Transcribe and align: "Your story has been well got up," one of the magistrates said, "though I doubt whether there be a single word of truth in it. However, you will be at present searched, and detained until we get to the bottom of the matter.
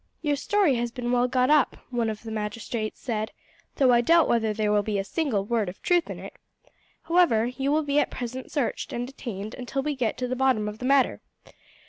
"Your 0.23 0.35
story 0.35 0.77
has 0.77 0.89
been 0.89 1.11
well 1.11 1.27
got 1.27 1.51
up," 1.51 1.77
one 1.91 2.09
of 2.09 2.23
the 2.23 2.31
magistrates 2.31 2.99
said, 2.99 3.31
"though 3.75 3.91
I 3.93 4.01
doubt 4.01 4.27
whether 4.27 4.51
there 4.51 4.81
be 4.81 4.97
a 4.97 5.03
single 5.03 5.45
word 5.45 5.69
of 5.69 5.79
truth 5.83 6.09
in 6.09 6.17
it. 6.17 6.33
However, 7.03 7.45
you 7.45 7.71
will 7.71 7.83
be 7.83 7.99
at 7.99 8.09
present 8.09 8.49
searched, 8.51 8.93
and 8.93 9.05
detained 9.05 9.53
until 9.53 9.83
we 9.83 9.93
get 9.95 10.17
to 10.17 10.27
the 10.27 10.35
bottom 10.35 10.67
of 10.67 10.79
the 10.79 10.85
matter. 10.85 11.21